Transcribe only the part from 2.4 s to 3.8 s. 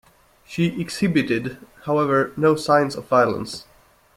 signs of violence.